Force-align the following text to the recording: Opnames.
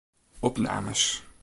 Opnames. 0.49 1.03